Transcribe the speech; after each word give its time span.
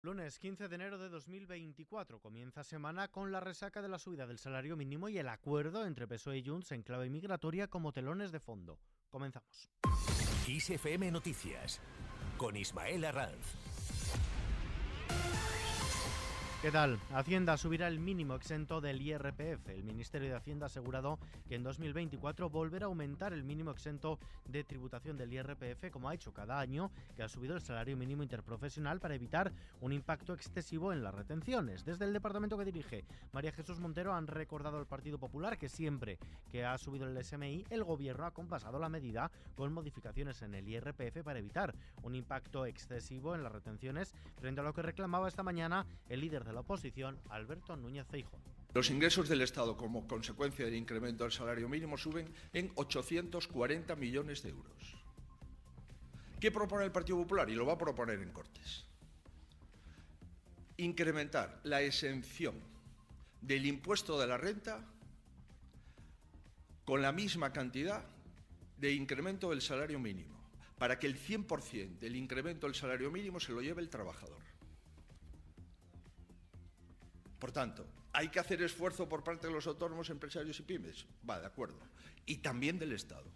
Lunes 0.00 0.38
15 0.38 0.68
de 0.68 0.74
enero 0.76 0.96
de 0.96 1.08
2024 1.08 2.20
comienza 2.20 2.62
semana 2.62 3.08
con 3.08 3.32
la 3.32 3.40
resaca 3.40 3.82
de 3.82 3.88
la 3.88 3.98
subida 3.98 4.28
del 4.28 4.38
salario 4.38 4.76
mínimo 4.76 5.08
y 5.08 5.18
el 5.18 5.28
acuerdo 5.28 5.84
entre 5.84 6.06
PSOE 6.06 6.38
y 6.38 6.44
Junts 6.46 6.70
en 6.70 6.84
clave 6.84 7.10
migratoria 7.10 7.66
como 7.66 7.90
telones 7.90 8.30
de 8.30 8.38
fondo. 8.38 8.78
Comenzamos. 9.10 9.68
ISFM 10.46 11.10
Noticias 11.10 11.80
con 12.36 12.56
Ismael 12.56 13.06
Arranz. 13.06 13.67
¿Qué 16.60 16.72
tal? 16.72 16.98
Hacienda 17.14 17.56
subirá 17.56 17.86
el 17.86 18.00
mínimo 18.00 18.34
exento 18.34 18.80
del 18.80 19.00
IRPF. 19.00 19.68
El 19.68 19.84
Ministerio 19.84 20.28
de 20.28 20.34
Hacienda 20.34 20.66
ha 20.66 20.66
asegurado 20.66 21.20
que 21.48 21.54
en 21.54 21.62
2024 21.62 22.50
volverá 22.50 22.86
a 22.86 22.88
aumentar 22.88 23.32
el 23.32 23.44
mínimo 23.44 23.70
exento 23.70 24.18
de 24.44 24.64
tributación 24.64 25.16
del 25.16 25.32
IRPF, 25.32 25.92
como 25.92 26.08
ha 26.08 26.14
hecho 26.14 26.34
cada 26.34 26.58
año, 26.58 26.90
que 27.14 27.22
ha 27.22 27.28
subido 27.28 27.54
el 27.54 27.60
salario 27.60 27.96
mínimo 27.96 28.24
interprofesional 28.24 28.98
para 28.98 29.14
evitar 29.14 29.52
un 29.80 29.92
impacto 29.92 30.34
excesivo 30.34 30.92
en 30.92 31.04
las 31.04 31.14
retenciones. 31.14 31.84
Desde 31.84 32.06
el 32.06 32.12
departamento 32.12 32.58
que 32.58 32.64
dirige 32.64 33.04
María 33.30 33.52
Jesús 33.52 33.78
Montero 33.78 34.12
han 34.12 34.26
recordado 34.26 34.78
al 34.78 34.86
Partido 34.86 35.16
Popular 35.16 35.58
que 35.58 35.68
siempre 35.68 36.18
que 36.50 36.64
ha 36.64 36.76
subido 36.76 37.06
el 37.06 37.24
SMI, 37.24 37.66
el 37.70 37.84
gobierno 37.84 38.26
ha 38.26 38.32
compasado 38.32 38.80
la 38.80 38.88
medida 38.88 39.30
con 39.54 39.72
modificaciones 39.72 40.42
en 40.42 40.56
el 40.56 40.68
IRPF 40.68 41.22
para 41.22 41.38
evitar 41.38 41.72
un 42.02 42.16
impacto 42.16 42.66
excesivo 42.66 43.36
en 43.36 43.44
las 43.44 43.52
retenciones, 43.52 44.12
frente 44.40 44.60
a 44.60 44.64
lo 44.64 44.74
que 44.74 44.82
reclamaba 44.82 45.28
esta 45.28 45.44
mañana 45.44 45.86
el 46.08 46.20
líder 46.20 46.47
de 46.47 46.47
la 46.52 46.60
oposición, 46.60 47.18
Alberto 47.28 47.76
Núñez 47.76 48.06
Feijóo. 48.06 48.38
Los 48.74 48.90
ingresos 48.90 49.28
del 49.28 49.40
Estado 49.40 49.76
como 49.76 50.06
consecuencia 50.06 50.64
del 50.64 50.74
incremento 50.74 51.24
del 51.24 51.32
salario 51.32 51.68
mínimo 51.68 51.96
suben 51.96 52.32
en 52.52 52.70
840 52.74 53.96
millones 53.96 54.42
de 54.42 54.50
euros. 54.50 54.96
¿Qué 56.38 56.52
propone 56.52 56.84
el 56.84 56.92
Partido 56.92 57.18
Popular? 57.18 57.48
Y 57.48 57.54
lo 57.54 57.66
va 57.66 57.72
a 57.72 57.78
proponer 57.78 58.20
en 58.20 58.30
Cortes. 58.30 58.84
Incrementar 60.76 61.60
la 61.64 61.82
exención 61.82 62.54
del 63.40 63.66
impuesto 63.66 64.20
de 64.20 64.26
la 64.26 64.36
renta 64.36 64.84
con 66.84 67.02
la 67.02 67.12
misma 67.12 67.52
cantidad 67.52 68.04
de 68.76 68.92
incremento 68.92 69.50
del 69.50 69.60
salario 69.60 69.98
mínimo, 69.98 70.38
para 70.78 70.98
que 70.98 71.06
el 71.06 71.18
100% 71.18 71.98
del 71.98 72.16
incremento 72.16 72.66
del 72.66 72.76
salario 72.76 73.10
mínimo 73.10 73.40
se 73.40 73.52
lo 73.52 73.60
lleve 73.60 73.82
el 73.82 73.90
trabajador. 73.90 74.40
Por 77.38 77.52
tanto, 77.52 77.86
hay 78.12 78.28
que 78.28 78.40
hacer 78.40 78.62
esfuerzo 78.62 79.08
por 79.08 79.22
parte 79.22 79.46
de 79.46 79.52
los 79.52 79.66
autónomos, 79.66 80.10
empresarios 80.10 80.58
y 80.58 80.62
pymes. 80.62 81.06
Va, 81.28 81.40
de 81.40 81.46
acuerdo. 81.46 81.78
Y 82.26 82.38
también 82.38 82.78
del 82.78 82.92
Estado. 82.92 83.30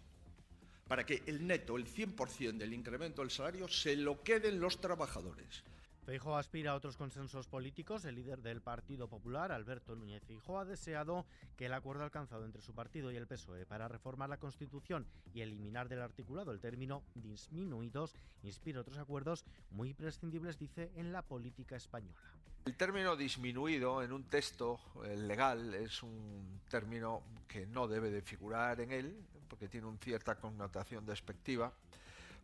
Para 0.87 1.05
que 1.05 1.23
el 1.25 1.47
neto, 1.47 1.77
el 1.77 1.87
100% 1.87 2.57
del 2.57 2.73
incremento 2.73 3.21
del 3.21 3.31
salario, 3.31 3.67
se 3.67 3.95
lo 3.95 4.21
queden 4.21 4.59
los 4.59 4.81
trabajadores. 4.81 5.63
Feijóo 6.05 6.35
aspira 6.35 6.71
a 6.71 6.75
otros 6.75 6.97
consensos 6.97 7.47
políticos. 7.47 8.03
El 8.03 8.15
líder 8.15 8.41
del 8.41 8.61
Partido 8.61 9.07
Popular, 9.07 9.53
Alberto 9.53 9.95
Núñez 9.95 10.21
Feijóo, 10.25 10.59
ha 10.59 10.65
deseado 10.65 11.25
que 11.55 11.67
el 11.67 11.73
acuerdo 11.73 12.03
alcanzado 12.03 12.43
entre 12.43 12.61
su 12.61 12.75
partido 12.75 13.09
y 13.09 13.15
el 13.15 13.25
PSOE 13.25 13.65
para 13.65 13.87
reformar 13.87 14.27
la 14.27 14.37
Constitución 14.37 15.07
y 15.33 15.41
eliminar 15.41 15.87
del 15.87 16.01
articulado 16.01 16.51
el 16.51 16.59
término 16.59 17.03
disminuidos 17.15 18.15
inspire 18.43 18.79
otros 18.79 18.97
acuerdos 18.97 19.45
muy 19.71 19.93
prescindibles, 19.93 20.59
dice, 20.59 20.91
en 20.95 21.13
la 21.13 21.21
política 21.21 21.77
española. 21.77 22.19
El 22.65 22.75
término 22.75 23.15
disminuido 23.15 24.03
en 24.03 24.11
un 24.11 24.25
texto 24.25 24.79
eh, 25.05 25.15
legal 25.15 25.73
es 25.73 26.03
un 26.03 26.61
término 26.69 27.23
que 27.47 27.65
no 27.65 27.87
debe 27.87 28.11
de 28.11 28.21
figurar 28.21 28.81
en 28.81 28.91
él, 28.91 29.25
porque 29.47 29.69
tiene 29.69 29.87
una 29.87 29.97
cierta 29.99 30.35
connotación 30.35 31.05
despectiva 31.05 31.73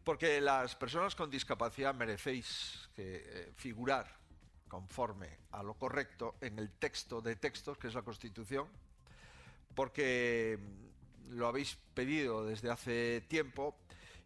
porque 0.03 0.41
las 0.41 0.75
personas 0.75 1.15
con 1.15 1.29
discapacidad 1.29 1.93
merecéis 1.93 2.89
eh, 2.97 3.51
figurar 3.55 4.19
conforme 4.67 5.39
a 5.51 5.63
lo 5.63 5.73
correcto 5.73 6.35
en 6.41 6.59
el 6.59 6.69
texto 6.71 7.21
de 7.21 7.35
textos, 7.35 7.77
que 7.77 7.87
es 7.87 7.93
la 7.93 8.03
Constitución, 8.03 8.67
porque 9.75 10.57
mm, 10.59 11.37
lo 11.37 11.47
habéis 11.47 11.77
pedido 11.93 12.45
desde 12.45 12.69
hace 12.69 13.21
tiempo 13.21 13.75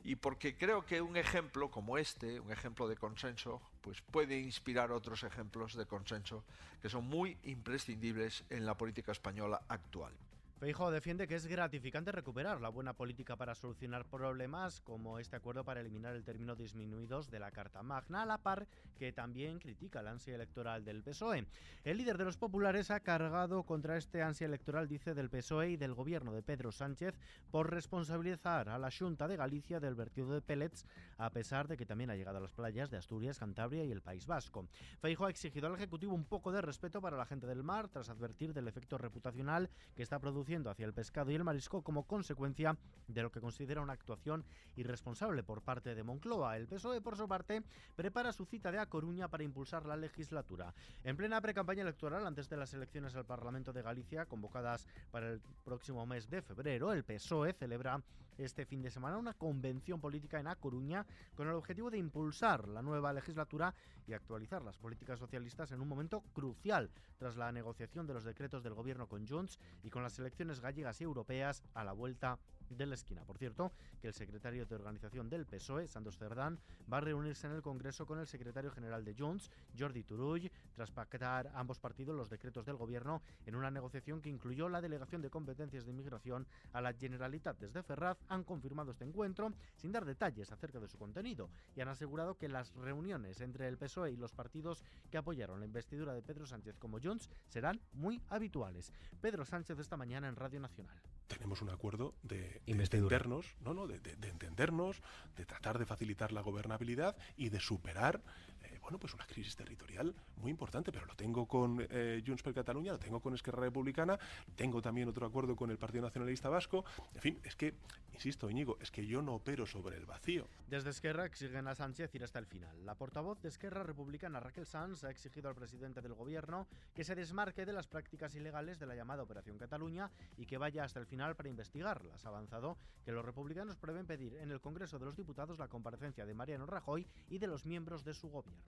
y 0.04 0.16
porque 0.16 0.58
creo 0.58 0.86
que 0.86 1.02
un 1.02 1.16
ejemplo 1.16 1.72
como 1.72 1.98
este, 1.98 2.40
un 2.40 2.52
ejemplo 2.52 2.88
de 2.88 2.98
consenso, 2.98 3.62
pues 3.82 4.02
puede 4.02 4.38
inspirar 4.38 4.92
otros 4.92 5.24
ejemplos 5.24 5.76
de 5.76 5.86
consenso 5.86 6.44
que 6.82 6.90
son 6.90 7.06
muy 7.06 7.38
imprescindibles 7.44 8.44
en 8.50 8.66
la 8.66 8.78
política 8.78 9.14
española 9.14 9.62
actual. 9.70 10.14
Feijóo 10.64 10.92
defiende 10.92 11.28
que 11.28 11.36
es 11.36 11.46
gratificante 11.46 12.14
recuperar 12.14 12.62
la 12.62 12.70
buena 12.70 12.94
política 12.94 13.36
para 13.36 13.54
solucionar 13.54 14.06
problemas, 14.06 14.80
como 14.80 15.20
este 15.20 15.36
acuerdo 15.36 15.66
para 15.66 15.82
eliminar 15.82 16.16
el 16.16 16.24
término 16.24 16.56
disminuidos 16.56 17.30
de 17.30 17.40
la 17.40 17.52
Carta 17.52 17.84
Magna, 17.84 18.22
a 18.22 18.26
la 18.26 18.38
par 18.38 18.66
que 18.98 19.12
también 19.12 19.60
critica 19.60 20.02
la 20.02 20.12
ansia 20.12 20.36
electoral 20.36 20.86
del 20.86 21.04
PSOE. 21.04 21.48
El 21.84 21.98
líder 21.98 22.18
de 22.18 22.24
los 22.24 22.38
populares 22.38 22.92
ha 22.92 23.02
cargado 23.02 23.64
contra 23.64 23.98
este 23.98 24.22
ansia 24.22 24.46
electoral, 24.46 24.88
dice, 24.88 25.14
del 25.14 25.30
PSOE 25.30 25.72
y 25.72 25.76
del 25.76 25.94
gobierno 25.94 26.32
de 26.32 26.44
Pedro 26.44 26.72
Sánchez 26.72 27.20
por 27.52 27.70
responsabilizar 27.70 28.70
a 28.70 28.78
la 28.78 28.90
Junta 28.90 29.28
de 29.28 29.36
Galicia 29.36 29.82
del 29.82 29.96
vertido 29.96 30.32
de 30.32 30.42
pellets, 30.42 30.86
a 31.18 31.30
pesar 31.30 31.68
de 31.68 31.78
que 31.78 31.86
también 31.86 32.10
ha 32.10 32.16
llegado 32.16 32.38
a 32.38 32.42
las 32.42 32.52
playas 32.52 32.90
de 32.90 32.98
Asturias, 32.98 33.40
Cantabria 33.40 33.84
y 33.84 33.92
el 33.92 34.02
País 34.02 34.26
Vasco. 34.26 34.68
Feijóo 35.00 35.28
ha 35.28 35.30
exigido 35.30 35.68
al 35.68 35.76
Ejecutivo 35.76 36.14
un 36.14 36.26
poco 36.26 36.52
de 36.52 36.62
respeto 36.62 37.02
para 37.02 37.18
la 37.18 37.26
gente 37.26 37.48
del 37.48 37.64
mar, 37.64 37.90
tras 37.90 38.10
advertir 38.10 38.54
del 38.54 38.68
efecto 38.68 38.98
reputacional 38.98 39.70
que 39.96 40.04
está 40.04 40.20
produciendo 40.20 40.70
hacia 40.70 40.86
el 40.86 40.94
pescado 40.94 41.32
y 41.32 41.36
el 41.36 41.44
marisco 41.44 41.82
como 41.82 42.04
consecuencia 42.04 42.78
de 43.08 43.22
lo 43.22 43.32
que 43.32 43.42
considera 43.42 43.82
una 43.82 43.94
actuación 43.94 44.46
irresponsable 44.76 45.44
por 45.44 45.62
parte 45.62 45.96
de 45.96 46.04
Moncloa. 46.04 46.58
El 46.58 46.68
PSOE, 46.68 47.02
por 47.02 47.18
su 47.18 47.28
parte, 47.28 47.64
prepara 47.96 48.32
su 48.34 48.46
cita 48.46 48.72
de 48.72 48.80
A 48.80 48.86
Coruña 48.86 49.28
para 49.28 49.44
impulsar 49.44 49.86
la 49.86 49.98
legislatura. 49.98 50.74
En 51.04 51.18
plena 51.18 51.42
precampaña 51.42 51.82
electoral, 51.82 52.26
antes 52.26 52.50
de 52.50 52.58
las 52.58 52.74
elecciones 52.74 53.16
al 53.16 53.26
Parlamento 53.26 53.74
de 53.74 53.82
Galicia, 53.82 54.26
convocadas 54.26 54.88
para 55.12 55.30
el 55.30 55.42
próximo 55.64 56.06
mes 56.06 56.30
de 56.30 56.42
febrero, 56.42 56.94
el 56.94 57.04
PSOE 57.04 57.54
celebra 57.54 58.02
este 58.38 58.66
fin 58.66 58.82
de 58.82 58.90
semana 58.90 59.18
una 59.18 59.34
convención 59.34 60.00
política 60.00 60.40
en 60.40 60.48
A 60.48 60.56
Coruña 60.56 61.06
con 61.36 61.48
el 61.48 61.54
objetivo 61.54 61.90
de 61.90 61.98
impulsar 61.98 62.68
la 62.68 62.82
nueva 62.82 63.14
legislatura 63.14 63.74
y 64.06 64.14
actualizar 64.14 64.62
las 64.62 64.78
políticas 64.78 65.20
socialistas 65.20 65.72
en 65.72 65.82
un 65.82 65.88
momento 65.88 66.24
crucial 66.34 66.92
tras 67.18 67.36
la 67.36 67.52
negociación 67.52 68.06
de 68.08 68.14
los 68.14 68.24
decretos 68.24 68.64
del 68.64 68.74
gobierno 68.74 69.08
con 69.08 69.28
Junts 69.28 69.60
y 69.82 69.90
con 69.90 70.04
las 70.04 70.18
elecciones 70.20 70.60
gallegas 70.60 71.00
y 71.02 71.04
europeas 71.04 71.64
a 71.74 71.84
la 71.84 71.94
vuelta 71.94 72.40
de 72.78 72.86
la 72.86 72.96
esquina. 72.96 73.24
Por 73.24 73.38
cierto, 73.38 73.72
que 74.02 74.08
el 74.08 74.14
secretario 74.14 74.66
de 74.66 74.76
organización 74.76 75.30
del 75.30 75.46
PSOE, 75.46 75.88
Santos 75.88 76.18
Cerdán, 76.18 76.60
va 76.92 76.98
a 76.98 77.02
reunirse 77.02 77.48
en 77.48 77.54
el 77.54 77.62
Congreso 77.62 78.06
con 78.06 78.20
el 78.20 78.28
secretario 78.28 78.72
general 78.72 79.04
de 79.04 79.16
Junts, 79.18 79.50
Jordi 79.78 80.04
Turull, 80.04 80.52
tras 80.76 80.92
pactar 80.92 81.52
ambos 81.54 81.80
partidos 81.80 82.16
los 82.16 82.30
decretos 82.30 82.66
del 82.66 82.78
gobierno 82.78 83.22
en 83.46 83.56
una 83.56 83.72
negociación 83.72 84.22
que 84.22 84.30
incluyó 84.30 84.70
la 84.70 84.82
delegación 84.82 85.22
de 85.22 85.30
competencias 85.30 85.86
de 85.86 85.92
inmigración 85.92 86.48
a 86.72 86.82
la 86.82 86.94
Generalitat 86.94 87.60
desde 87.60 87.84
Ferraz, 87.84 88.18
han 88.28 88.44
confirmado 88.44 88.92
este 88.92 89.06
encuentro 89.06 89.54
sin 89.76 89.92
dar 89.92 90.06
detalles 90.06 90.52
acerca 90.52 90.80
de 90.80 90.88
su 90.88 90.98
contenido 90.98 91.50
y 91.76 91.82
han 91.82 91.88
asegurado 91.88 92.38
que 92.38 92.50
las 92.50 92.74
reuniones 92.74 93.42
entre 93.42 93.68
el 93.68 93.78
PSOE 93.78 94.12
y 94.12 94.18
los 94.18 94.34
partidos 94.34 94.84
que 95.10 95.18
apoyaron 95.18 95.60
la 95.60 95.66
investidura 95.66 96.14
de 96.14 96.22
Pedro 96.22 96.46
Sánchez 96.46 96.78
como 96.78 97.00
Junts 97.00 97.30
serán 97.48 97.80
muy 97.94 98.22
habituales. 98.30 98.92
Pedro 99.22 99.46
Sánchez 99.46 99.80
esta 99.80 99.98
mañana 99.98 100.28
en 100.28 100.36
Radio 100.36 100.60
Nacional. 100.60 101.00
Tenemos 101.28 101.62
un 101.62 101.70
acuerdo 101.70 102.16
de, 102.22 102.62
entendernos, 102.66 103.46
no, 103.62 103.74
no, 103.74 103.88
de, 103.88 104.00
entendernos, 104.28 105.02
de 105.36 105.46
tratar 105.46 105.80
de 105.80 105.86
facilitar 105.86 106.32
la 106.32 106.42
gobernabilidad 106.42 107.16
y 107.38 107.50
de 107.50 107.60
superar, 107.60 108.22
eh, 108.64 108.80
bueno, 108.82 109.00
pues 109.00 109.14
una 109.14 109.26
crisis 109.26 109.56
territorial 109.56 110.14
muy 110.38 110.52
importante. 110.52 110.92
Pero 110.92 111.06
lo 111.06 111.16
tengo 111.16 111.48
con 111.48 111.86
eh, 111.90 112.24
Junts 112.26 112.44
per 112.44 112.54
Cataluña, 112.54 112.94
lo 112.94 113.00
tengo 113.00 113.20
con 113.20 113.34
Esquerra 113.34 113.62
Republicana, 113.62 114.18
tengo 114.56 114.82
también 114.82 115.08
otro 115.10 115.26
acuerdo 115.26 115.56
con 115.56 115.72
el 115.72 115.78
Partido 115.78 116.04
Nacionalista 116.04 116.50
Vasco. 116.50 116.86
En 117.16 117.22
fin, 117.22 117.40
es 117.44 117.56
que, 117.56 117.74
insisto, 118.14 118.50
Íñigo, 118.50 118.78
es 118.80 118.92
que 118.92 119.06
yo 119.06 119.22
no 119.22 119.36
opero 119.36 119.66
sobre 119.66 119.98
el 119.98 120.06
vacío. 120.06 120.48
Desde 120.68 120.90
Esquerra 120.90 121.26
exigen 121.26 121.68
a 121.68 121.76
Sánchez 121.76 122.14
ir 122.16 122.24
hasta 122.24 122.40
el 122.40 122.46
final. 122.46 122.86
La 122.86 122.96
portavoz 122.96 123.42
de 123.42 123.50
Esquerra 123.50 123.84
Republicana, 123.84 124.40
Raquel 124.40 124.66
Sanz, 124.66 125.04
ha 125.04 125.10
exigido 125.10 125.50
al 125.50 125.56
presidente 125.56 126.02
del 126.02 126.14
gobierno 126.14 126.68
que 126.94 127.04
se 127.04 127.16
desmarque 127.16 127.66
de 127.66 127.74
las 127.74 127.88
prácticas 127.88 128.36
ilegales 128.36 128.80
de 128.80 128.86
la 128.86 128.96
llamada 128.96 129.24
Operación 129.24 129.58
Cataluña 129.58 130.12
y 130.38 130.46
que 130.46 130.58
vaya 130.58 130.84
hasta 130.84 131.00
el 131.00 131.06
final 131.06 131.36
para 131.36 131.50
investigarlas. 131.50 132.26
Ha 132.26 132.30
avanzado 132.30 132.78
que 133.04 133.12
los 133.12 133.26
republicanos 133.26 133.78
prevén 133.78 134.06
pedir 134.06 134.36
en 134.36 134.52
el 134.52 134.62
Congreso 134.62 135.00
de 135.00 135.06
los 135.06 135.16
Diputados 135.16 135.60
la 135.60 135.68
comparecencia 135.68 136.26
de 136.26 136.34
Mariano 136.34 136.66
Rajoy 136.66 137.08
y 137.30 137.40
de 137.40 137.48
los 137.48 137.66
miembros 137.66 138.04
de 138.04 138.14
su 138.14 138.30
gobierno 138.30 138.64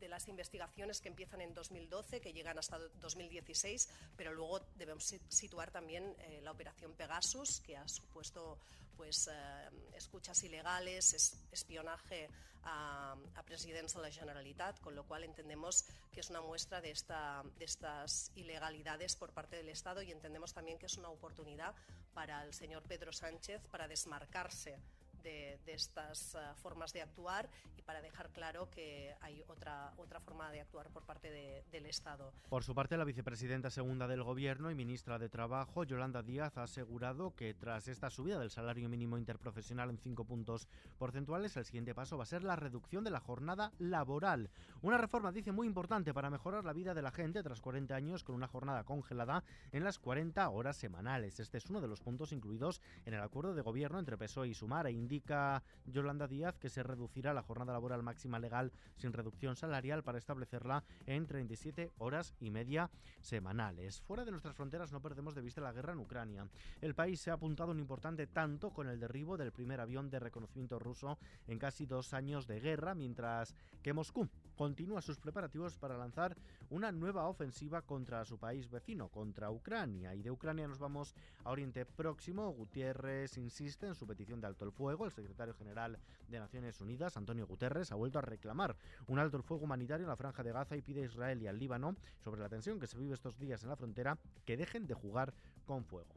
de 0.00 0.08
las 0.08 0.26
investigaciones 0.28 1.00
que 1.00 1.08
empiezan 1.08 1.40
en 1.40 1.54
2012, 1.54 2.20
que 2.20 2.32
llegan 2.32 2.58
hasta 2.58 2.78
2016, 2.78 3.88
pero 4.16 4.32
luego 4.32 4.60
debemos 4.76 5.14
situar 5.28 5.70
también 5.70 6.16
eh, 6.18 6.40
la 6.42 6.50
operación 6.50 6.94
Pegasus, 6.94 7.60
que 7.60 7.76
ha 7.76 7.86
supuesto 7.86 8.58
pues, 8.96 9.28
eh, 9.28 9.32
escuchas 9.94 10.42
ilegales, 10.42 11.36
espionaje 11.52 12.28
a, 12.64 13.16
a, 13.34 13.42
de 13.42 14.02
la 14.02 14.10
Generalitat, 14.10 14.80
con 14.80 14.94
lo 14.94 15.04
cual 15.04 15.24
entendemos 15.24 15.84
que 16.12 16.20
es 16.20 16.30
una 16.30 16.40
muestra 16.40 16.80
de, 16.80 16.90
esta, 16.90 17.42
de 17.58 17.64
estas 17.64 18.30
ilegalidades 18.34 19.16
por 19.16 19.32
parte 19.32 19.56
del 19.56 19.68
Estado 19.68 20.02
y 20.02 20.12
entendemos 20.12 20.52
también 20.52 20.78
que 20.78 20.86
es 20.86 20.96
una 20.96 21.08
oportunidad 21.08 21.74
para 22.14 22.44
el 22.44 22.52
señor 22.52 22.82
Pedro 22.82 23.12
Sánchez 23.12 23.62
para 23.70 23.88
desmarcarse 23.88 24.78
de, 25.22 25.58
estas 25.66 26.34
uh, 26.34 26.54
formas 26.56 26.92
de 26.92 27.02
actuar 27.02 27.48
y 27.76 27.82
para 27.82 28.00
dejar 28.02 28.30
claro 28.30 28.68
que 28.70 29.14
hay 29.20 29.42
otra, 29.48 29.92
otra 29.96 30.20
forma 30.20 30.50
de 30.50 30.60
actuar 30.60 30.90
por 30.90 31.04
parte 31.04 31.30
de, 31.30 31.64
del 31.70 31.86
Estado. 31.86 32.32
Por 32.48 32.64
su 32.64 32.74
parte, 32.74 32.96
la 32.96 33.04
vicepresidenta 33.04 33.70
segunda 33.70 34.06
del 34.06 34.22
Gobierno 34.22 34.70
y 34.70 34.74
ministra 34.74 35.18
de 35.18 35.28
Trabajo, 35.28 35.84
Yolanda 35.84 36.22
Díaz, 36.22 36.56
ha 36.58 36.64
asegurado 36.64 37.34
que 37.34 37.54
tras 37.54 37.88
esta 37.88 38.10
subida 38.10 38.38
del 38.38 38.50
salario 38.50 38.88
mínimo 38.88 39.18
interprofesional 39.18 39.90
en 39.90 39.98
cinco 39.98 40.24
puntos 40.24 40.68
porcentuales, 40.98 41.56
el 41.56 41.64
siguiente 41.64 41.94
paso 41.94 42.16
va 42.16 42.24
a 42.24 42.26
ser 42.26 42.44
la 42.44 42.56
reducción 42.56 43.04
de 43.04 43.10
la 43.10 43.20
jornada 43.20 43.72
laboral. 43.78 44.50
Una 44.82 44.98
reforma, 44.98 45.32
dice, 45.32 45.52
muy 45.52 45.66
importante 45.66 46.14
para 46.14 46.30
mejorar 46.30 46.64
la 46.64 46.72
vida 46.72 46.94
de 46.94 47.02
la 47.02 47.10
gente 47.10 47.42
tras 47.42 47.60
40 47.60 47.94
años 47.94 48.24
con 48.24 48.34
una 48.34 48.48
jornada 48.48 48.84
congelada 48.84 49.44
en 49.72 49.84
las 49.84 49.98
40 49.98 50.48
horas 50.48 50.76
semanales. 50.76 51.40
Este 51.40 51.58
es 51.58 51.66
uno 51.70 51.80
de 51.80 51.88
los 51.88 52.00
puntos 52.00 52.32
incluidos 52.32 52.80
en 53.04 53.14
el 53.14 53.20
acuerdo 53.20 53.54
de 53.54 53.62
gobierno 53.62 53.98
entre 53.98 54.16
PSOE 54.16 54.48
y 54.48 54.54
Sumar 54.54 54.86
e 54.86 54.92
indica 55.10 55.64
Yolanda 55.86 56.28
Díaz 56.28 56.56
que 56.56 56.68
se 56.68 56.84
reducirá 56.84 57.34
la 57.34 57.42
jornada 57.42 57.72
laboral 57.72 58.02
máxima 58.04 58.38
legal 58.38 58.72
sin 58.96 59.12
reducción 59.12 59.56
salarial 59.56 60.04
para 60.04 60.18
establecerla 60.18 60.84
en 61.04 61.26
37 61.26 61.90
horas 61.98 62.32
y 62.38 62.50
media 62.50 62.90
semanales. 63.20 64.00
Fuera 64.02 64.24
de 64.24 64.30
nuestras 64.30 64.54
fronteras 64.54 64.92
no 64.92 65.02
perdemos 65.02 65.34
de 65.34 65.42
vista 65.42 65.60
la 65.60 65.72
guerra 65.72 65.94
en 65.94 65.98
Ucrania. 65.98 66.46
El 66.80 66.94
país 66.94 67.20
se 67.20 67.32
ha 67.32 67.34
apuntado 67.34 67.72
un 67.72 67.80
importante 67.80 68.28
tanto 68.28 68.70
con 68.70 68.88
el 68.88 69.00
derribo 69.00 69.36
del 69.36 69.50
primer 69.50 69.80
avión 69.80 70.10
de 70.10 70.20
reconocimiento 70.20 70.78
ruso 70.78 71.18
en 71.48 71.58
casi 71.58 71.86
dos 71.86 72.14
años 72.14 72.46
de 72.46 72.60
guerra, 72.60 72.94
mientras 72.94 73.56
que 73.82 73.92
Moscú 73.92 74.28
continúa 74.54 75.02
sus 75.02 75.18
preparativos 75.18 75.76
para 75.78 75.96
lanzar 75.96 76.36
una 76.68 76.92
nueva 76.92 77.26
ofensiva 77.26 77.82
contra 77.82 78.24
su 78.24 78.38
país 78.38 78.70
vecino, 78.70 79.08
contra 79.08 79.50
Ucrania. 79.50 80.14
Y 80.14 80.22
de 80.22 80.30
Ucrania 80.30 80.68
nos 80.68 80.78
vamos 80.78 81.14
a 81.42 81.50
Oriente 81.50 81.84
Próximo. 81.84 82.52
Gutiérrez 82.52 83.38
insiste 83.38 83.86
en 83.86 83.94
su 83.94 84.06
petición 84.06 84.40
de 84.40 84.46
alto 84.46 84.64
el 84.64 84.72
fuego. 84.72 84.99
El 85.04 85.12
secretario 85.12 85.54
general 85.54 85.98
de 86.28 86.38
Naciones 86.38 86.80
Unidas, 86.80 87.16
Antonio 87.16 87.46
Guterres, 87.46 87.90
ha 87.90 87.94
vuelto 87.94 88.18
a 88.18 88.22
reclamar 88.22 88.76
un 89.06 89.18
alto 89.18 89.36
el 89.36 89.42
fuego 89.42 89.64
humanitario 89.64 90.04
en 90.04 90.10
la 90.10 90.16
franja 90.16 90.42
de 90.42 90.52
Gaza 90.52 90.76
y 90.76 90.82
pide 90.82 91.02
a 91.02 91.06
Israel 91.06 91.40
y 91.40 91.46
al 91.46 91.58
Líbano, 91.58 91.96
sobre 92.18 92.40
la 92.40 92.48
tensión 92.48 92.78
que 92.78 92.86
se 92.86 92.98
vive 92.98 93.14
estos 93.14 93.38
días 93.38 93.62
en 93.62 93.70
la 93.70 93.76
frontera, 93.76 94.18
que 94.44 94.56
dejen 94.56 94.86
de 94.86 94.94
jugar 94.94 95.32
con 95.64 95.84
fuego. 95.84 96.14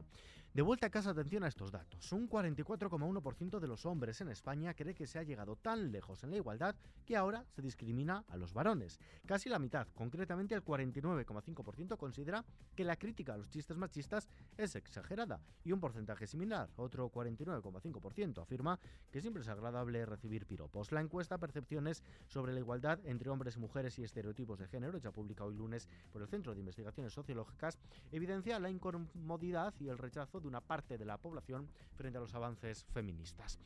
De 0.54 0.62
vuelta 0.62 0.86
a 0.86 0.90
casa, 0.90 1.10
atención 1.10 1.42
a 1.42 1.48
estos 1.48 1.72
datos. 1.72 2.12
Un 2.12 2.30
44,1% 2.30 3.58
de 3.58 3.66
los 3.66 3.86
hombres 3.86 4.20
en 4.20 4.28
España 4.28 4.72
cree 4.72 4.94
que 4.94 5.08
se 5.08 5.18
ha 5.18 5.24
llegado 5.24 5.56
tan 5.56 5.90
lejos 5.90 6.22
en 6.22 6.30
la 6.30 6.36
igualdad 6.36 6.76
que 7.04 7.16
ahora 7.16 7.44
se 7.50 7.60
discrimina 7.60 8.24
a 8.28 8.36
los 8.36 8.54
varones. 8.54 9.00
Casi 9.26 9.48
la 9.48 9.58
mitad, 9.58 9.88
concretamente 9.96 10.54
el 10.54 10.64
49,5%, 10.64 11.96
considera 11.96 12.44
que 12.76 12.84
la 12.84 12.94
crítica 12.94 13.34
a 13.34 13.36
los 13.36 13.50
chistes 13.50 13.76
machistas 13.76 14.28
es 14.56 14.76
exagerada 14.76 15.40
y 15.64 15.72
un 15.72 15.80
porcentaje 15.80 16.28
similar, 16.28 16.70
otro 16.76 17.10
49,5%, 17.10 18.40
afirma 18.40 18.78
que 19.10 19.20
siempre 19.20 19.42
es 19.42 19.48
agradable 19.48 20.06
recibir 20.06 20.46
piropos. 20.46 20.92
La 20.92 21.00
encuesta 21.00 21.36
Percepciones 21.36 22.04
sobre 22.28 22.52
la 22.52 22.60
igualdad 22.60 23.00
entre 23.06 23.28
hombres 23.28 23.56
y 23.56 23.58
mujeres 23.58 23.98
y 23.98 24.04
estereotipos 24.04 24.60
de 24.60 24.68
género, 24.68 24.98
ya 24.98 25.10
publicada 25.10 25.48
hoy 25.50 25.56
lunes 25.56 25.88
por 26.12 26.22
el 26.22 26.28
Centro 26.28 26.54
de 26.54 26.60
Investigaciones 26.60 27.12
Sociológicas, 27.12 27.76
evidencia 28.12 28.60
la 28.60 28.70
incomodidad 28.70 29.74
y 29.80 29.88
el 29.88 29.98
rechazo 29.98 30.43
de 30.44 30.48
una 30.48 30.60
parte 30.60 30.96
de 30.96 31.04
la 31.04 31.18
población 31.18 31.68
frente 31.94 32.18
a 32.18 32.20
los 32.20 32.34
avances 32.34 32.84
feministas. 32.92 33.58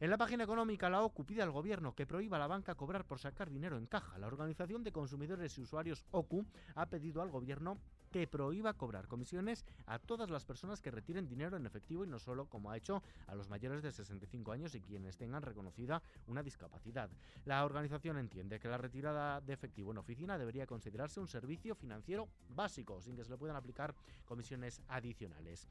En 0.00 0.10
la 0.10 0.18
página 0.18 0.42
económica, 0.42 0.90
la 0.90 1.02
OCU 1.02 1.24
pide 1.24 1.42
al 1.42 1.52
gobierno 1.52 1.94
que 1.94 2.06
prohíba 2.06 2.36
a 2.36 2.40
la 2.40 2.48
banca 2.48 2.74
cobrar 2.74 3.04
por 3.04 3.20
sacar 3.20 3.50
dinero 3.50 3.76
en 3.78 3.86
caja. 3.86 4.18
La 4.18 4.26
Organización 4.26 4.82
de 4.82 4.90
Consumidores 4.90 5.56
y 5.56 5.60
Usuarios 5.60 6.04
OCU 6.10 6.44
ha 6.74 6.86
pedido 6.86 7.22
al 7.22 7.30
gobierno 7.30 7.78
que 8.10 8.26
prohíba 8.26 8.74
cobrar 8.74 9.06
comisiones 9.06 9.64
a 9.86 9.98
todas 9.98 10.28
las 10.28 10.44
personas 10.44 10.80
que 10.80 10.90
retiren 10.90 11.28
dinero 11.28 11.56
en 11.56 11.66
efectivo 11.66 12.04
y 12.04 12.08
no 12.08 12.18
solo 12.18 12.46
como 12.46 12.70
ha 12.70 12.76
hecho 12.76 13.02
a 13.26 13.34
los 13.34 13.48
mayores 13.48 13.82
de 13.82 13.92
65 13.92 14.52
años 14.52 14.74
y 14.74 14.80
quienes 14.80 15.16
tengan 15.16 15.42
reconocida 15.42 16.02
una 16.26 16.42
discapacidad. 16.42 17.08
La 17.44 17.64
organización 17.64 18.18
entiende 18.18 18.58
que 18.58 18.68
la 18.68 18.78
retirada 18.78 19.40
de 19.40 19.52
efectivo 19.52 19.92
en 19.92 19.98
oficina 19.98 20.36
debería 20.36 20.66
considerarse 20.66 21.20
un 21.20 21.28
servicio 21.28 21.74
financiero 21.74 22.28
básico, 22.48 23.00
sin 23.00 23.16
que 23.16 23.24
se 23.24 23.30
le 23.30 23.38
puedan 23.38 23.56
aplicar 23.56 23.94
comisiones 24.26 24.82
adicionales. 24.88 25.68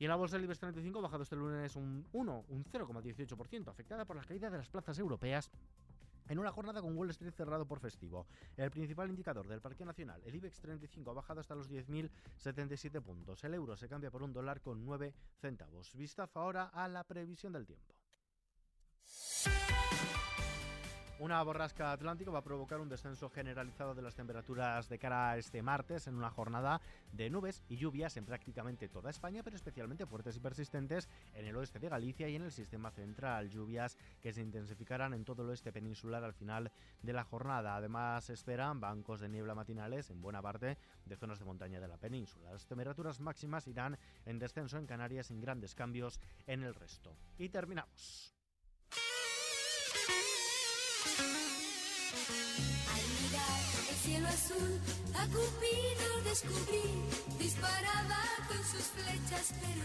Y 0.00 0.04
en 0.04 0.08
la 0.08 0.16
bolsa 0.16 0.36
del 0.36 0.44
IBEX 0.44 0.60
35 0.60 0.98
ha 0.98 1.02
bajado 1.02 1.22
este 1.24 1.36
lunes 1.36 1.76
un 1.76 2.06
1, 2.12 2.44
un 2.48 2.64
0,18%, 2.64 3.68
afectada 3.68 4.06
por 4.06 4.16
la 4.16 4.24
caída 4.24 4.48
de 4.48 4.56
las 4.56 4.70
plazas 4.70 4.98
europeas 4.98 5.50
en 6.26 6.38
una 6.38 6.50
jornada 6.50 6.80
con 6.80 6.96
Wall 6.96 7.10
Street 7.10 7.34
cerrado 7.34 7.66
por 7.66 7.80
festivo. 7.80 8.26
El 8.56 8.70
principal 8.70 9.10
indicador 9.10 9.46
del 9.46 9.60
Parque 9.60 9.84
Nacional, 9.84 10.22
el 10.24 10.34
IBEX 10.34 10.58
35, 10.60 11.10
ha 11.10 11.14
bajado 11.14 11.40
hasta 11.40 11.54
los 11.54 11.70
10.077 11.70 13.02
puntos. 13.02 13.44
El 13.44 13.52
euro 13.52 13.76
se 13.76 13.90
cambia 13.90 14.10
por 14.10 14.22
un 14.22 14.32
dólar 14.32 14.62
con 14.62 14.82
9 14.86 15.12
centavos. 15.38 15.94
Vistazo 15.94 16.40
ahora 16.40 16.70
a 16.72 16.88
la 16.88 17.04
previsión 17.04 17.52
del 17.52 17.66
tiempo. 17.66 17.94
Una 21.20 21.42
borrasca 21.42 21.92
atlántica 21.92 22.30
va 22.30 22.38
a 22.38 22.42
provocar 22.42 22.80
un 22.80 22.88
descenso 22.88 23.28
generalizado 23.28 23.94
de 23.94 24.00
las 24.00 24.14
temperaturas 24.14 24.88
de 24.88 24.98
cara 24.98 25.32
a 25.32 25.36
este 25.36 25.60
martes 25.60 26.06
en 26.06 26.14
una 26.14 26.30
jornada 26.30 26.80
de 27.12 27.28
nubes 27.28 27.62
y 27.68 27.76
lluvias 27.76 28.16
en 28.16 28.24
prácticamente 28.24 28.88
toda 28.88 29.10
España, 29.10 29.42
pero 29.42 29.54
especialmente 29.54 30.06
fuertes 30.06 30.36
y 30.36 30.40
persistentes 30.40 31.10
en 31.34 31.44
el 31.44 31.54
oeste 31.56 31.78
de 31.78 31.90
Galicia 31.90 32.26
y 32.26 32.36
en 32.36 32.44
el 32.44 32.50
sistema 32.50 32.90
central. 32.90 33.50
Lluvias 33.50 33.98
que 34.22 34.32
se 34.32 34.40
intensificarán 34.40 35.12
en 35.12 35.26
todo 35.26 35.42
el 35.42 35.50
oeste 35.50 35.74
peninsular 35.74 36.24
al 36.24 36.32
final 36.32 36.72
de 37.02 37.12
la 37.12 37.24
jornada. 37.24 37.76
Además, 37.76 38.30
esperan 38.30 38.80
bancos 38.80 39.20
de 39.20 39.28
niebla 39.28 39.54
matinales 39.54 40.08
en 40.08 40.22
buena 40.22 40.40
parte 40.40 40.78
de 41.04 41.16
zonas 41.16 41.38
de 41.38 41.44
montaña 41.44 41.80
de 41.80 41.88
la 41.88 41.98
península. 41.98 42.50
Las 42.50 42.64
temperaturas 42.64 43.20
máximas 43.20 43.66
irán 43.66 43.98
en 44.24 44.38
descenso 44.38 44.78
en 44.78 44.86
Canarias 44.86 45.26
sin 45.26 45.42
grandes 45.42 45.74
cambios 45.74 46.18
en 46.46 46.62
el 46.62 46.74
resto. 46.74 47.14
Y 47.36 47.50
terminamos. 47.50 48.39
Al 52.92 53.04
mirar 53.22 53.60
el 53.88 53.96
cielo 53.96 54.28
azul, 54.28 54.80
descubrí, 56.24 56.82
disparaba 57.38 58.22
con 58.48 58.58
sus 58.58 58.86
flechas, 58.94 59.54
pero. 59.60 59.80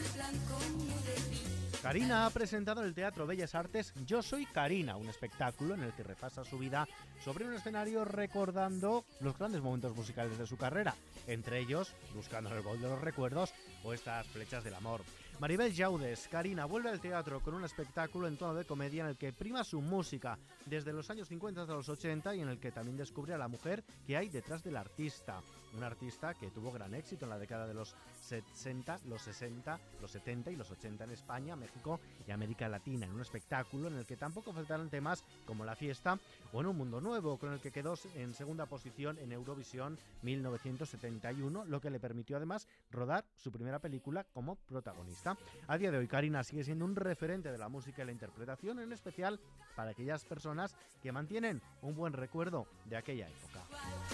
Karina 1.86 2.25
ha 2.25 2.31
presentado 2.31 2.81
en 2.81 2.88
el 2.88 2.95
Teatro 2.95 3.27
Bellas 3.27 3.53
Artes 3.53 3.94
Yo 4.07 4.24
Soy 4.24 4.47
Karina, 4.47 4.95
un 4.95 5.07
espectáculo 5.07 5.75
en 5.75 5.83
el 5.83 5.94
que 5.94 6.01
repasa 6.01 6.44
su 6.44 6.57
vida 6.57 6.88
sobre 7.24 7.45
un 7.45 7.53
escenario 7.53 8.03
recordando 8.06 9.06
los 9.19 9.38
grandes 9.38 9.62
momentos 9.62 9.95
musicales 9.95 10.39
de 10.39 10.47
su 10.47 10.57
carrera, 10.57 10.95
entre 11.27 11.59
ellos 11.59 11.94
Buscando 12.15 12.50
el 12.56 12.63
gol 12.63 12.81
de 12.81 12.89
los 12.89 13.01
recuerdos 13.01 13.53
o 13.83 13.94
estas 13.94 14.25
flechas 14.25 14.63
del 14.63 14.74
amor. 14.74 15.01
Maribel 15.39 15.73
Jaudes, 15.75 16.29
Karina, 16.29 16.65
vuelve 16.65 16.89
al 16.89 17.01
teatro 17.01 17.41
con 17.41 17.55
un 17.55 17.65
espectáculo 17.65 18.27
en 18.27 18.37
tono 18.37 18.55
de 18.55 18.63
comedia 18.63 19.03
en 19.03 19.09
el 19.09 19.17
que 19.17 19.33
prima 19.33 19.65
su 19.65 19.81
música 19.81 20.39
desde 20.65 20.93
los 20.93 21.09
años 21.09 21.27
50 21.27 21.61
hasta 21.61 21.73
los 21.73 21.89
80 21.89 22.35
y 22.35 22.41
en 22.41 22.47
el 22.47 22.57
que 22.57 22.71
también 22.71 22.95
descubre 22.95 23.33
a 23.33 23.37
la 23.37 23.49
mujer 23.49 23.83
que 24.07 24.15
hay 24.15 24.29
detrás 24.29 24.63
del 24.63 24.77
artista. 24.77 25.41
Un 25.75 25.83
artista 25.83 26.33
que 26.33 26.51
tuvo 26.51 26.71
gran 26.71 26.94
éxito 26.94 27.25
en 27.25 27.31
la 27.31 27.37
década 27.37 27.68
de 27.68 27.73
los 27.73 27.97
60, 28.21 29.01
los 29.07 29.21
60, 29.23 29.77
los 29.99 30.09
70 30.09 30.51
y 30.51 30.56
los 30.56 30.71
80 30.71 31.04
en 31.04 31.11
España, 31.11 31.57
México 31.57 31.99
y 32.25 32.31
América 32.31 32.69
Latina, 32.69 33.06
en 33.06 33.11
un 33.11 33.19
espectáculo 33.19 33.89
en 33.89 33.95
el 33.95 34.06
que 34.06 34.15
tampoco 34.15 34.54
faltaron 34.54 34.89
temas 34.89 35.25
como 35.45 35.65
La 35.65 35.75
Fiesta 35.75 36.18
o 36.54 36.61
En 36.61 36.68
un 36.68 36.77
Mundo 36.77 37.01
Nuevo, 37.01 37.37
con 37.37 37.51
el 37.51 37.59
que 37.59 37.71
quedó 37.71 37.95
en 38.15 38.33
segunda 38.33 38.68
posición 38.68 39.19
en 39.19 39.33
Eurovisión 39.33 39.99
1971, 40.21 41.65
lo 41.65 41.81
que 41.81 41.89
le 41.89 41.99
permitió 41.99 42.37
además 42.37 42.69
rodar 42.89 43.25
su 43.35 43.51
primera 43.51 43.80
película 43.80 44.23
como 44.33 44.56
protagonista. 44.56 45.24
A 45.67 45.77
día 45.77 45.89
de 45.89 45.97
hoy, 45.97 46.07
Karina 46.07 46.44
sigue 46.44 46.63
siendo 46.63 46.85
un 46.85 46.95
referente 46.95 47.51
de 47.51 47.57
la 47.57 47.67
música 47.67 48.03
y 48.03 48.05
la 48.05 48.11
interpretación, 48.11 48.79
en 48.79 48.94
especial 48.94 49.39
para 49.75 49.91
aquellas 49.91 50.23
personas 50.23 50.75
que 51.01 51.11
mantienen 51.11 51.61
un 51.81 51.95
buen 51.95 52.13
recuerdo 52.13 52.67
de 52.85 52.97
aquella 52.97 53.27
época. 53.27 53.63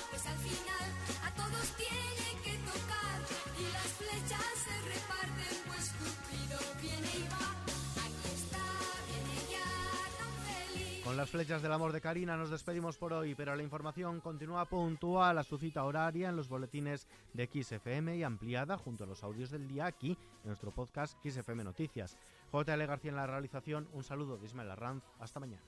Pues 0.09 0.25
al 0.25 0.37
final 0.37 0.89
a 1.25 1.35
todos 1.35 1.71
que 1.75 2.57
tocar 2.59 3.21
y 3.59 3.63
las 3.73 3.87
flechas 3.99 4.45
se 4.55 4.75
reparten, 4.87 5.57
pues 5.67 5.93
Con 11.11 11.17
las 11.17 11.29
flechas 11.29 11.61
del 11.61 11.73
amor 11.73 11.91
de 11.91 11.99
Karina 11.99 12.37
nos 12.37 12.51
despedimos 12.51 12.97
por 12.97 13.11
hoy, 13.11 13.35
pero 13.35 13.53
la 13.53 13.61
información 13.61 14.21
continúa 14.21 14.63
puntual 14.63 15.37
a 15.37 15.43
su 15.43 15.57
cita 15.57 15.83
horaria 15.83 16.29
en 16.29 16.37
los 16.37 16.47
boletines 16.47 17.05
de 17.33 17.47
XFM 17.47 18.15
y 18.15 18.23
ampliada 18.23 18.77
junto 18.77 19.03
a 19.03 19.07
los 19.07 19.21
audios 19.21 19.49
del 19.49 19.67
día 19.67 19.87
aquí 19.87 20.11
en 20.11 20.47
nuestro 20.47 20.71
podcast 20.71 21.17
XFM 21.21 21.65
Noticias. 21.65 22.15
JL 22.53 22.85
García 22.85 23.09
en 23.09 23.17
la 23.17 23.27
realización, 23.27 23.89
un 23.91 24.05
saludo 24.05 24.37
de 24.37 24.45
Ismael 24.45 24.71
Arranz, 24.71 25.03
hasta 25.19 25.41
mañana. 25.41 25.61